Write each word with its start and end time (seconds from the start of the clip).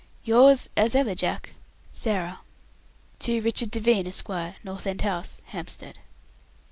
"Yours 0.23 0.67
as 0.75 0.95
ever, 0.95 1.13
Jack, 1.13 1.53
"SARAH. 1.91 2.39
"To 3.19 3.39
Richard 3.41 3.69
Devine, 3.69 4.07
Esq., 4.07 4.29
"North 4.63 4.87
End 4.87 5.01
House, 5.01 5.43
"Hampstead." 5.49 5.99